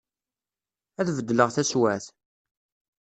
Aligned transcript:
Ad 0.99 1.07
bedleγ 1.17 1.49
taswaԑt. 1.55 2.07